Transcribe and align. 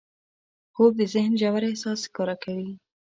خوب 0.73 0.91
د 0.99 1.01
ذهن 1.13 1.31
ژور 1.41 1.63
احساس 1.69 1.99
ښکاره 2.07 2.35
کوي 2.43 2.69